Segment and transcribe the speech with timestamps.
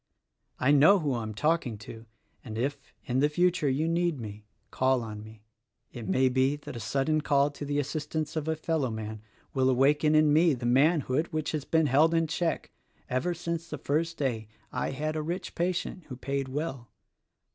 [0.59, 2.07] I know who I am talking to;
[2.43, 5.43] and if, in the future, you need me, call on me.
[5.93, 9.21] It may be that a sudden call to the assistance of a fellowman
[9.53, 12.71] will awaken in me the manhood which has been held in check
[13.11, 16.89] ever since the first day I had a rich patient who paid well.